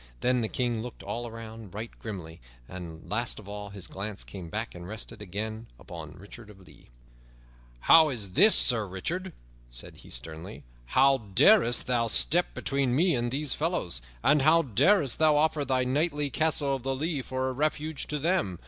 Then 0.21 0.41
the 0.41 0.49
King 0.49 0.81
looked 0.81 1.03
all 1.03 1.27
around 1.27 1.75
right 1.75 1.91
grimly, 1.99 2.41
and, 2.67 3.07
last 3.07 3.37
of 3.37 3.47
all, 3.47 3.69
his 3.69 3.85
glance 3.85 4.23
came 4.23 4.49
back 4.49 4.73
and 4.73 4.87
rested 4.87 5.21
again 5.21 5.67
upon 5.79 6.13
Sir 6.13 6.17
Richard 6.17 6.49
of 6.49 6.65
the 6.65 6.73
Lea. 6.73 6.89
"How 7.81 8.09
is 8.09 8.31
this, 8.31 8.55
Sir 8.55 8.87
Richard?" 8.87 9.31
said 9.69 9.97
he 9.97 10.09
sternly. 10.09 10.63
"How 10.97 11.19
darest 11.19 11.85
thou 11.85 12.07
step 12.07 12.55
between 12.55 12.95
me 12.95 13.13
and 13.13 13.29
these 13.29 13.53
fellows? 13.53 14.01
And 14.23 14.41
how 14.41 14.63
darest 14.63 15.19
thou 15.19 15.37
offer 15.37 15.63
thy 15.63 15.83
knightly 15.83 16.31
Castle 16.31 16.77
of 16.77 16.81
the 16.81 16.95
Lea 16.95 17.21
for 17.21 17.47
a 17.47 17.53
refuge 17.53 18.07
to 18.07 18.17
them? 18.17 18.57